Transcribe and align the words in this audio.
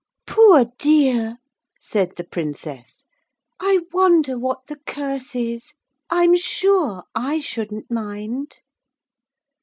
_'Poor 0.33 0.65
dear,' 0.79 1.37
said 1.79 2.13
the 2.17 2.23
Princess. 2.23 3.05
'I 3.59 3.81
wonder 3.93 4.39
what 4.39 4.65
the 4.65 4.77
curse 4.87 5.35
is! 5.35 5.75
I'm 6.09 6.35
sure 6.35 7.03
I 7.13 7.37
shouldn't 7.37 7.91
mind!' 7.91 8.55